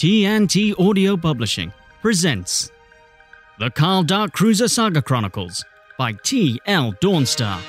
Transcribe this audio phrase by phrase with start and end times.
[0.00, 2.70] TNT Audio Publishing presents
[3.58, 5.62] The Carl Dark Cruiser Saga Chronicles
[5.98, 6.94] by T.L.
[7.02, 7.60] Dawnstar.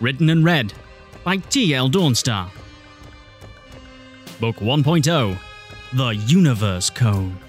[0.00, 0.74] Written and read
[1.24, 1.88] by T.L.
[1.88, 2.50] Dawnstar.
[4.38, 5.38] Book 1.0
[5.94, 7.47] The Universe Cone.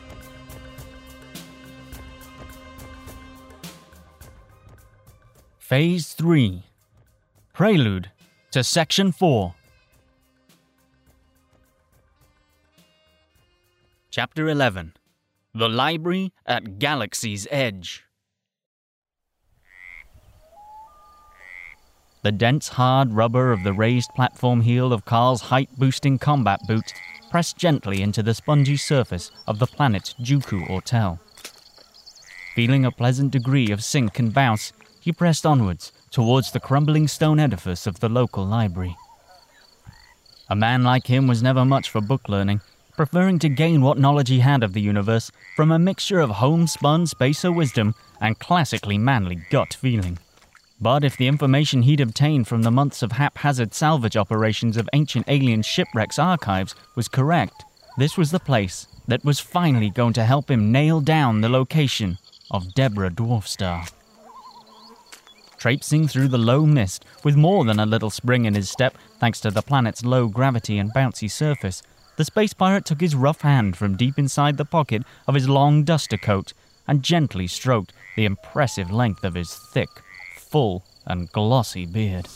[5.70, 6.64] Phase 3
[7.54, 8.10] Prelude
[8.50, 9.54] to Section 4.
[14.10, 14.94] Chapter 11
[15.54, 18.04] The Library at Galaxy's Edge.
[22.24, 26.94] The dense, hard rubber of the raised platform heel of Carl's height boosting combat boots
[27.30, 31.20] pressed gently into the spongy surface of the planet's Juku Ortel.
[32.56, 37.40] Feeling a pleasant degree of sink and bounce, he pressed onwards towards the crumbling stone
[37.40, 38.96] edifice of the local library.
[40.50, 42.62] A man like him was never much for book learning,
[42.98, 47.06] preferring to gain what knowledge he had of the universe from a mixture of homespun
[47.08, 50.18] spacer wisdom and classically manly gut feeling.
[50.82, 55.26] But if the information he'd obtained from the months of haphazard salvage operations of ancient
[55.28, 57.64] alien shipwrecks archives was correct,
[57.98, 62.18] this was the place that was finally going to help him nail down the location
[62.50, 63.92] of Deborah Dwarfstar.
[65.60, 69.42] Traipsing through the low mist with more than a little spring in his step, thanks
[69.42, 71.84] to the planet's low gravity and bouncy surface,
[72.16, 75.84] the space pirate took his rough hand from deep inside the pocket of his long
[75.84, 76.54] duster coat
[76.88, 79.90] and gently stroked the impressive length of his thick,
[80.38, 82.28] full, and glossy beard.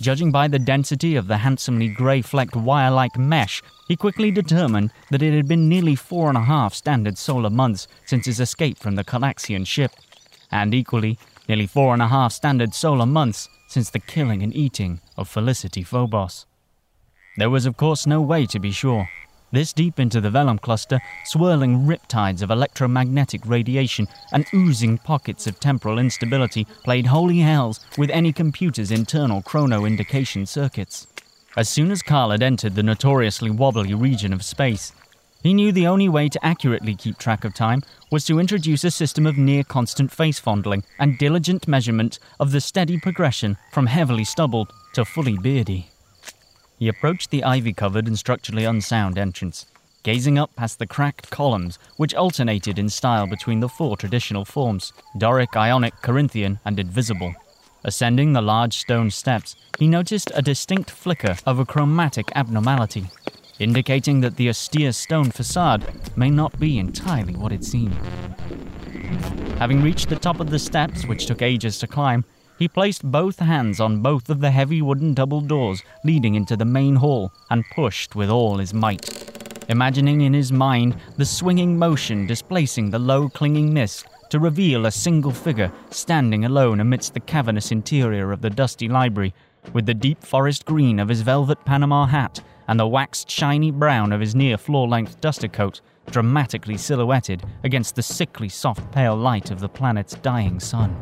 [0.00, 4.92] Judging by the density of the handsomely grey flecked wire like mesh, he quickly determined
[5.10, 8.78] that it had been nearly four and a half standard solar months since his escape
[8.78, 9.92] from the Calaxian ship,
[10.54, 15.00] and equally, nearly four and a half standard solar months since the killing and eating
[15.18, 16.46] of Felicity Phobos.
[17.36, 19.08] There was, of course, no way to be sure.
[19.50, 25.58] This deep into the Vellum cluster, swirling riptides of electromagnetic radiation and oozing pockets of
[25.58, 31.08] temporal instability played holy hells with any computer's internal chrono indication circuits.
[31.56, 34.92] As soon as Carl had entered the notoriously wobbly region of space,
[35.44, 38.90] he knew the only way to accurately keep track of time was to introduce a
[38.90, 44.24] system of near constant face fondling and diligent measurement of the steady progression from heavily
[44.24, 45.90] stubbled to fully beardy.
[46.78, 49.66] He approached the ivy covered and structurally unsound entrance,
[50.02, 54.94] gazing up past the cracked columns which alternated in style between the four traditional forms
[55.18, 57.34] Doric, Ionic, Corinthian, and Invisible.
[57.84, 63.10] Ascending the large stone steps, he noticed a distinct flicker of a chromatic abnormality,
[63.58, 65.84] indicating that the austere stone facade
[66.16, 67.96] may not be entirely what it seemed.
[69.58, 72.24] Having reached the top of the steps, which took ages to climb,
[72.58, 76.64] he placed both hands on both of the heavy wooden double doors leading into the
[76.64, 79.08] main hall and pushed with all his might,
[79.68, 84.90] imagining in his mind the swinging motion displacing the low clinging mist to reveal a
[84.90, 89.34] single figure standing alone amidst the cavernous interior of the dusty library,
[89.72, 94.12] with the deep forest green of his velvet Panama hat and the waxed shiny brown
[94.12, 95.80] of his near floor length duster coat
[96.10, 100.96] dramatically silhouetted against the sickly soft pale light of the planet's dying sun.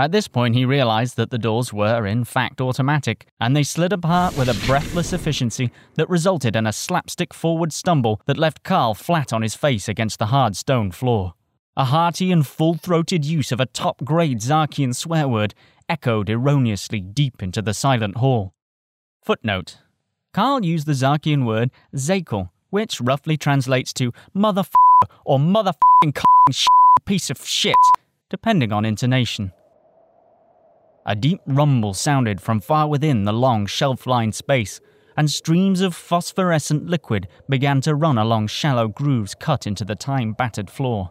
[0.00, 3.92] At this point, he realized that the doors were, in fact, automatic, and they slid
[3.92, 8.94] apart with a breathless efficiency that resulted in a slapstick forward stumble that left Carl
[8.94, 11.34] flat on his face against the hard stone floor.
[11.76, 15.54] A hearty and full throated use of a top grade Zarkian swear word
[15.88, 18.54] echoed erroneously deep into the silent hall.
[19.22, 19.78] Footnote
[20.32, 24.74] Carl used the Zarkian word Zakel, which roughly translates to motherfucker
[25.24, 26.16] or motherfucking
[27.04, 27.74] piece of shit,
[28.28, 29.52] depending on intonation.
[31.04, 34.80] A deep rumble sounded from far within the long shelf lined space,
[35.16, 40.32] and streams of phosphorescent liquid began to run along shallow grooves cut into the time
[40.32, 41.10] battered floor.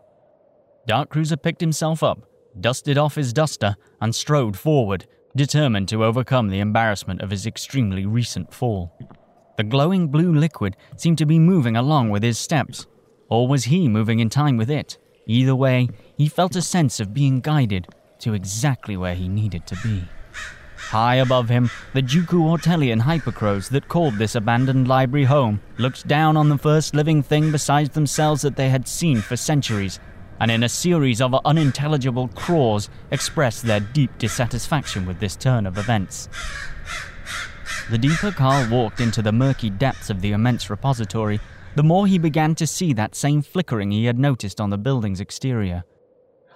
[0.88, 2.19] Dark Cruiser picked himself up,
[2.60, 5.06] dusted off his duster, and strode forward,
[5.36, 8.95] determined to overcome the embarrassment of his extremely recent fall.
[9.60, 12.88] The glowing blue liquid seemed to be moving along with his steps,
[13.28, 14.98] or was he moving in time with it?
[15.28, 17.86] Either way, he felt a sense of being guided
[18.20, 20.06] to exactly where he needed to be.
[20.78, 26.38] High above him, the Juku Ortelian hypercrows that called this abandoned library home looked down
[26.38, 30.00] on the first living thing besides themselves that they had seen for centuries,
[30.40, 35.78] and in a series of unintelligible craws expressed their deep dissatisfaction with this turn of
[35.78, 36.30] events.
[37.89, 41.39] The deeper Carl walked into the murky depths of the immense repository,
[41.75, 45.19] the more he began to see that same flickering he had noticed on the building's
[45.19, 45.83] exterior.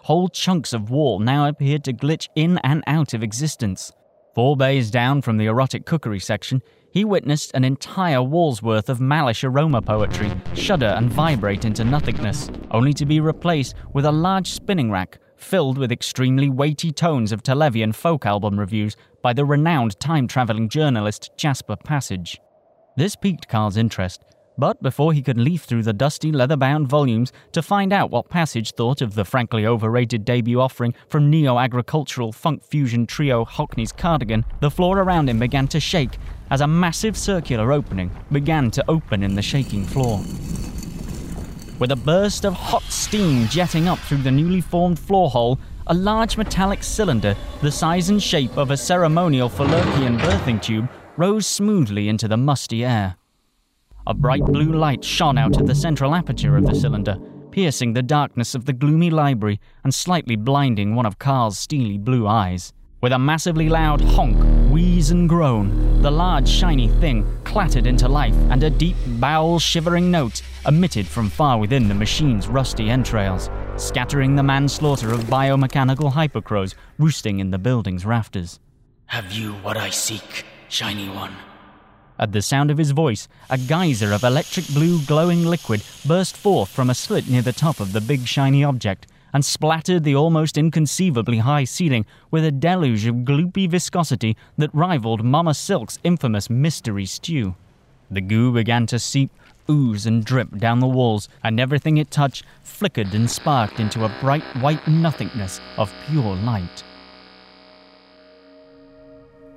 [0.03, 3.91] Whole chunks of wall now appeared to glitch in and out of existence.
[4.35, 8.99] Four bays down from the erotic cookery section, he witnessed an entire wall's worth of
[8.99, 14.51] Malish aroma poetry shudder and vibrate into nothingness, only to be replaced with a large
[14.51, 19.99] spinning rack filled with extremely weighty tones of Televian folk album reviews by the renowned
[19.99, 22.39] time traveling journalist Jasper Passage.
[22.95, 24.23] This piqued Carl's interest,
[24.57, 28.29] but before he could leaf through the dusty leather bound volumes to find out what
[28.29, 33.91] Passage thought of the frankly overrated debut offering from neo agricultural funk fusion trio Hockney's
[33.91, 36.17] Cardigan, the floor around him began to shake
[36.49, 40.21] as a massive circular opening began to open in the shaking floor.
[41.83, 45.93] With a burst of hot steam jetting up through the newly formed floor hole, a
[45.93, 50.87] large metallic cylinder, the size and shape of a ceremonial Fallopian birthing tube,
[51.17, 53.17] rose smoothly into the musty air.
[54.07, 57.17] A bright blue light shone out of the central aperture of the cylinder,
[57.51, 62.25] piercing the darkness of the gloomy library and slightly blinding one of Carl's steely blue
[62.25, 62.71] eyes.
[63.03, 64.37] With a massively loud honk,
[64.71, 70.09] wheeze, and groan, the large shiny thing clattered into life, and a deep, bowel shivering
[70.09, 76.75] note emitted from far within the machine's rusty entrails, scattering the manslaughter of biomechanical hypercrows
[76.97, 78.61] roosting in the building's rafters.
[79.07, 81.33] Have you what I seek, shiny one?
[82.17, 86.69] At the sound of his voice, a geyser of electric blue glowing liquid burst forth
[86.69, 90.57] from a slit near the top of the big shiny object and splattered the almost
[90.57, 97.05] inconceivably high ceiling with a deluge of gloopy viscosity that rivaled Mama Silk's infamous mystery
[97.05, 97.55] stew.
[98.11, 99.31] The goo began to seep,
[99.69, 104.15] ooze, and drip down the walls, and everything it touched flickered and sparked into a
[104.21, 106.83] bright white nothingness of pure light.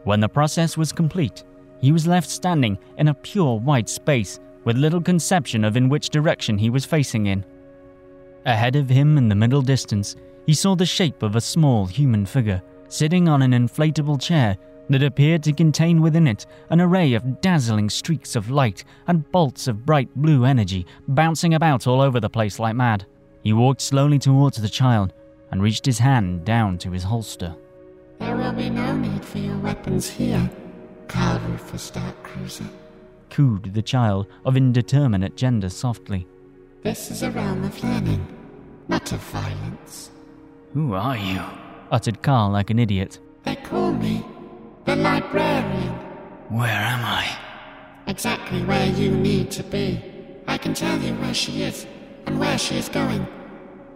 [0.04, 1.44] When the process was complete,
[1.80, 6.10] he was left standing in a pure white space with little conception of in which
[6.10, 7.44] direction he was facing in.
[8.46, 10.14] Ahead of him in the middle distance,
[10.46, 14.56] he saw the shape of a small human figure sitting on an inflatable chair
[14.88, 19.66] that appeared to contain within it an array of dazzling streaks of light and bolts
[19.66, 23.04] of bright blue energy bouncing about all over the place like mad.
[23.42, 25.12] He walked slowly towards the child
[25.50, 27.52] and reached his hand down to his holster.
[28.20, 30.48] There will be no need for your weapons here,
[31.08, 32.68] Carl Rufus Darkcruiser.
[33.30, 36.28] Cooed the child of indeterminate gender softly.
[36.82, 38.24] This is a realm of learning,
[38.88, 40.10] not of violence.
[40.74, 41.42] Who are you?
[41.90, 43.18] uttered Carl like an idiot.
[43.44, 44.24] They call me
[44.84, 45.92] the librarian.
[46.48, 47.26] Where am I?
[48.06, 50.02] Exactly where you need to be.
[50.46, 51.86] I can tell you where she is
[52.26, 53.26] and where she is going.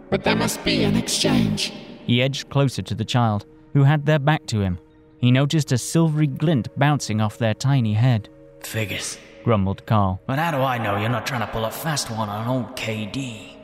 [0.09, 1.71] But there must be an exchange.
[2.05, 4.79] He edged closer to the child, who had their back to him.
[5.19, 8.27] He noticed a silvery glint bouncing off their tiny head.
[8.61, 9.17] Figures.
[9.43, 10.21] Grumbled Carl.
[10.27, 12.75] But how do I know you're not trying to pull a fast one on old
[12.75, 13.60] KD?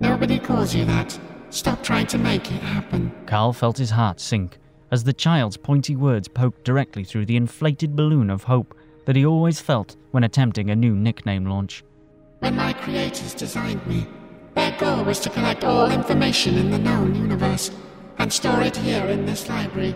[0.00, 1.18] Nobody calls you that.
[1.50, 3.12] Stop trying to make it happen.
[3.26, 4.58] Carl felt his heart sink
[4.90, 8.74] as the child's pointy words poked directly through the inflated balloon of hope
[9.04, 11.84] that he always felt when attempting a new nickname launch.
[12.40, 14.06] When my creators designed me,
[14.54, 17.70] their goal was to collect all information in the known universe
[18.18, 19.94] and store it here in this library.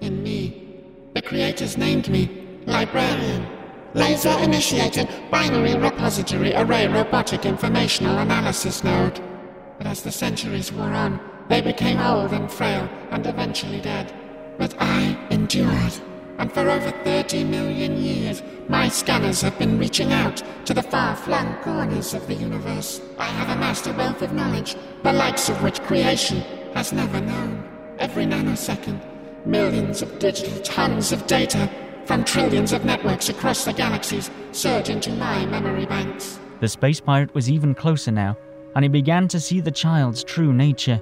[0.00, 0.82] In me.
[1.14, 3.46] The creators named me Librarian.
[3.94, 9.20] Laser initiated binary repository array robotic informational analysis node.
[9.76, 14.14] But as the centuries wore on, they became old and frail and eventually dead.
[14.56, 15.92] But I endured.
[16.38, 21.14] And for over 30 million years, my scanners have been reaching out to the far
[21.14, 23.02] flung corners of the universe.
[23.18, 26.40] I have amassed a wealth of knowledge, the likes of which creation
[26.72, 27.62] has never known.
[27.98, 29.02] Every nanosecond,
[29.44, 31.68] millions of digital tons of data
[32.06, 36.38] from trillions of networks across the galaxies surge into my memory banks.
[36.60, 38.36] The space pirate was even closer now,
[38.74, 41.00] and he began to see the child's true nature.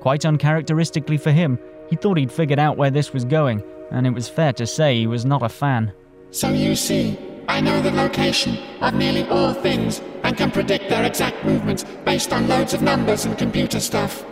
[0.00, 4.10] Quite uncharacteristically for him, he thought he'd figured out where this was going, and it
[4.10, 5.92] was fair to say he was not a fan.
[6.30, 11.04] So you see, I know the location of nearly all things and can predict their
[11.04, 14.24] exact movements based on loads of numbers and computer stuff.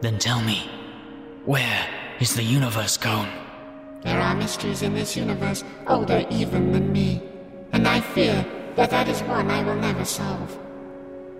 [0.00, 0.68] Then tell me,
[1.44, 1.86] where
[2.18, 3.45] is the universe gone?
[4.06, 7.20] There are mysteries in this universe older even than me,
[7.72, 8.46] and I fear
[8.76, 10.56] that that is one I will never solve.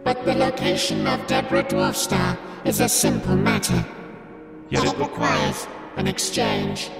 [0.02, 3.86] But the location of Deborah Dwarfstar is a simple matter.
[4.68, 6.90] Yet it requires an exchange.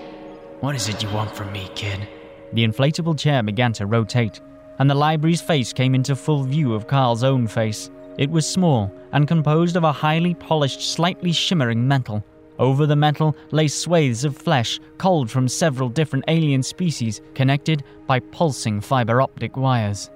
[0.61, 2.07] What is it you want from me, kid?
[2.53, 4.41] The inflatable chair began to rotate,
[4.79, 7.91] and the library's face came into full view of Carl's own face.
[8.19, 12.25] It was small and composed of a highly polished, slightly shimmering metal.
[12.59, 18.21] Over the metal lay swathes of flesh, culled from several different alien species, connected by
[18.21, 20.11] pulsing fiber optic wires.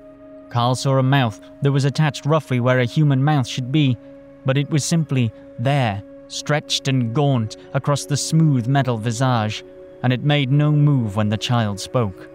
[0.49, 3.97] Carl saw a mouth that was attached roughly where a human mouth should be,
[4.44, 9.62] but it was simply there, stretched and gaunt across the smooth metal visage,
[10.02, 12.28] and it made no move when the child spoke.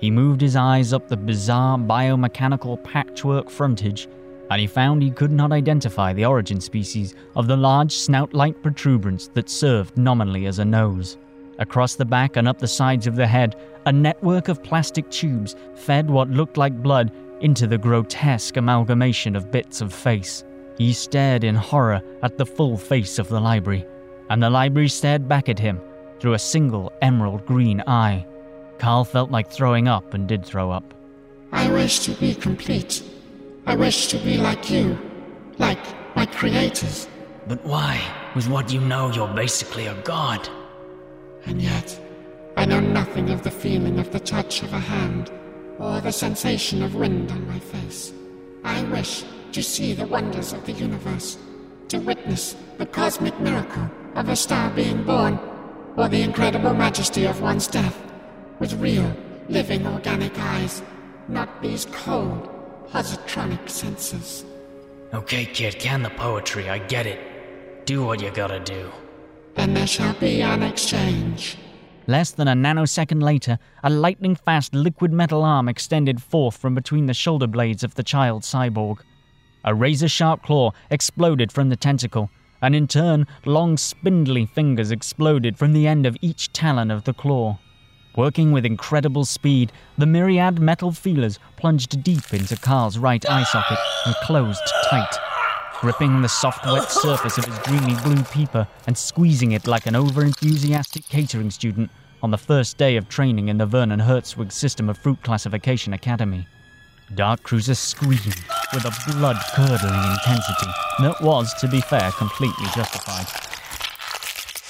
[0.00, 4.08] He moved his eyes up the bizarre biomechanical patchwork frontage,
[4.50, 8.60] and he found he could not identify the origin species of the large snout like
[8.62, 11.18] protuberance that served nominally as a nose.
[11.58, 13.56] Across the back and up the sides of the head,
[13.86, 19.50] a network of plastic tubes fed what looked like blood into the grotesque amalgamation of
[19.50, 20.44] bits of face.
[20.78, 23.86] He stared in horror at the full face of the library,
[24.30, 25.80] and the library stared back at him
[26.20, 28.26] through a single emerald green eye.
[28.78, 30.94] Carl felt like throwing up and did throw up.
[31.52, 33.02] I wish to be complete.
[33.64, 34.98] I wish to be like you,
[35.58, 35.78] like
[36.16, 37.08] my creators.
[37.46, 38.00] But why?
[38.34, 40.48] With what you know, you're basically a god.
[41.46, 41.98] And yet,
[42.56, 45.30] I know nothing of the feeling of the touch of a hand
[45.78, 48.12] or the sensation of wind on my face.
[48.64, 51.38] I wish to see the wonders of the universe,
[51.88, 55.38] to witness the cosmic miracle of a star being born,
[55.96, 57.96] or the incredible majesty of one's death,
[58.58, 59.14] with real,
[59.48, 60.82] living organic eyes,
[61.28, 62.48] not these cold,
[62.92, 64.44] positronic senses.
[65.14, 67.86] Okay, kid, can the poetry, I get it.
[67.86, 68.92] Do what you gotta do.
[69.54, 71.56] Then there shall be an exchange.
[72.06, 77.06] Less than a nanosecond later, a lightning fast liquid metal arm extended forth from between
[77.06, 78.98] the shoulder blades of the child cyborg.
[79.64, 82.28] A razor sharp claw exploded from the tentacle,
[82.60, 87.14] and in turn, long spindly fingers exploded from the end of each talon of the
[87.14, 87.58] claw.
[88.16, 93.78] Working with incredible speed, the myriad metal feelers plunged deep into Carl's right eye socket
[94.04, 95.16] and closed tight,
[95.80, 99.96] gripping the soft wet surface of his dreamy blue peeper and squeezing it like an
[99.96, 101.90] over-enthusiastic catering student
[102.22, 106.46] on the first day of training in the Vernon Hertzwig system of fruit classification academy.
[107.14, 108.36] Dark Cruiser screamed
[108.74, 113.51] with a blood curdling intensity that was, to be fair, completely justified.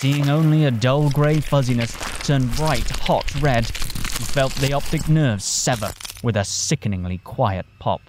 [0.03, 5.45] Seeing only a dull grey fuzziness turn bright, hot red, he felt the optic nerves
[5.45, 5.93] sever
[6.25, 8.01] with a sickeningly quiet pop.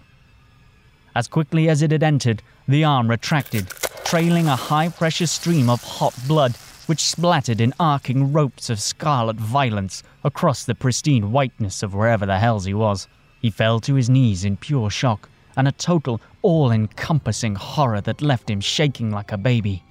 [1.14, 3.70] As quickly as it had entered, the arm retracted,
[4.06, 6.56] trailing a high pressure stream of hot blood
[6.88, 12.40] which splattered in arcing ropes of scarlet violence across the pristine whiteness of wherever the
[12.40, 13.08] hells he was.
[13.40, 18.24] He fell to his knees in pure shock and a total, all encompassing horror that
[18.24, 19.84] left him shaking like a baby.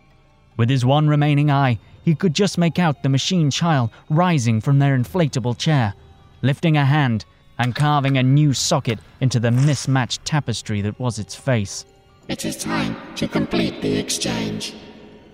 [0.57, 4.79] With his one remaining eye, he could just make out the machine child rising from
[4.79, 5.95] their inflatable chair,
[6.43, 7.25] lifting a hand
[7.59, 11.85] and carving a new socket into the mismatched tapestry that was its face.
[12.29, 14.75] It is time to complete the exchange.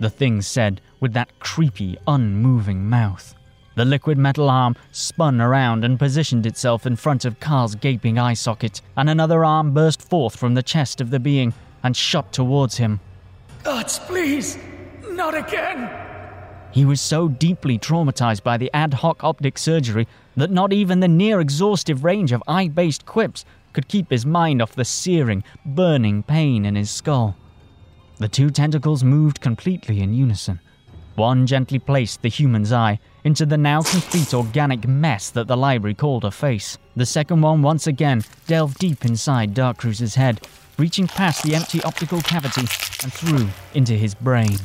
[0.00, 3.34] The thing said with that creepy, unmoving mouth.
[3.76, 8.34] The liquid metal arm spun around and positioned itself in front of Carl's gaping eye
[8.34, 12.76] socket, and another arm burst forth from the chest of the being and shot towards
[12.76, 13.00] him.
[13.62, 14.58] Gods, please!
[15.08, 16.07] Not again!
[16.70, 20.06] He was so deeply traumatized by the ad hoc optic surgery
[20.36, 24.60] that not even the near exhaustive range of eye based quips could keep his mind
[24.60, 27.36] off the searing, burning pain in his skull.
[28.18, 30.60] The two tentacles moved completely in unison.
[31.14, 35.94] One gently placed the human's eye into the now complete organic mess that the library
[35.94, 36.78] called a face.
[36.96, 40.46] The second one once again delved deep inside Dark Cruiser's head,
[40.78, 42.62] reaching past the empty optical cavity
[43.02, 44.58] and through into his brain.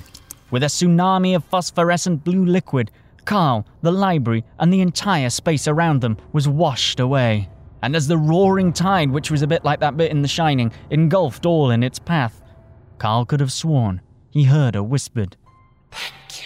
[0.53, 2.91] With a tsunami of phosphorescent blue liquid,
[3.25, 7.50] Carl, the library, and the entire space around them was washed away.
[7.81, 10.72] And as the roaring tide, which was a bit like that bit in The Shining,
[10.91, 12.39] engulfed all in its path,
[13.00, 15.38] Carl could have sworn he heard a whispered,
[15.89, 16.45] Thank you.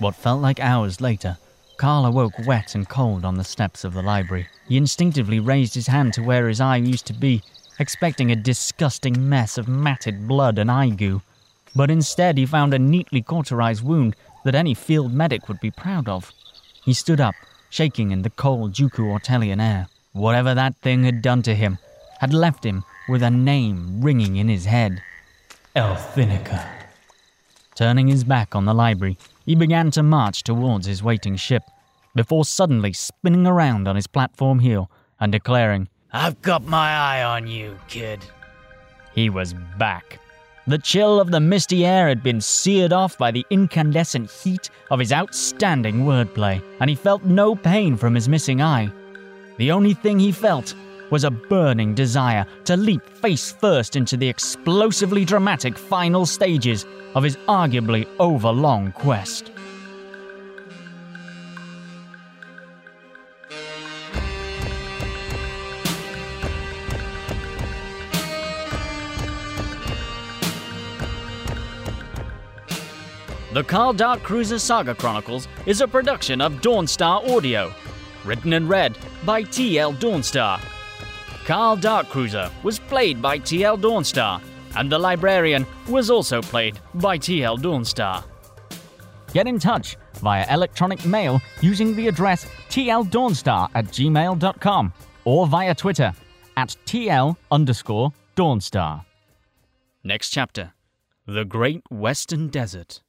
[0.00, 1.38] What felt like hours later,
[1.76, 4.46] Carl awoke wet and cold on the steps of the library.
[4.68, 7.42] He instinctively raised his hand to where his eye used to be,
[7.78, 11.22] expecting a disgusting mess of matted blood and eye goo.
[11.74, 14.14] But instead, he found a neatly cauterized wound
[14.44, 16.32] that any field medic would be proud of.
[16.84, 17.34] He stood up,
[17.70, 19.88] shaking in the cold Juku Ortelian air.
[20.12, 21.78] Whatever that thing had done to him
[22.20, 25.02] had left him with a name ringing in his head
[25.74, 26.81] Elfinica.
[27.82, 31.64] Turning his back on the library, he began to march towards his waiting ship,
[32.14, 37.48] before suddenly spinning around on his platform heel and declaring, I've got my eye on
[37.48, 38.20] you, kid.
[39.16, 40.20] He was back.
[40.68, 45.00] The chill of the misty air had been seared off by the incandescent heat of
[45.00, 48.92] his outstanding wordplay, and he felt no pain from his missing eye.
[49.56, 50.76] The only thing he felt
[51.12, 57.22] was a burning desire to leap face first into the explosively dramatic final stages of
[57.22, 59.52] his arguably overlong quest.
[73.52, 77.70] The Carl Dark Cruiser Saga Chronicles is a production of Dawnstar Audio,
[78.24, 79.92] written and read by T.L.
[79.92, 80.58] Dawnstar
[81.44, 83.76] Carl Dark Cruiser was played by T.L.
[83.76, 84.40] Dawnstar,
[84.76, 87.58] and the librarian was also played by T.L.
[87.58, 88.24] Dawnstar.
[89.32, 94.92] Get in touch via electronic mail using the address tldawnstar at gmail.com
[95.24, 96.12] or via Twitter
[96.56, 99.04] at tl underscore dawnstar.
[100.04, 100.74] Next chapter
[101.26, 103.00] The Great Western Desert.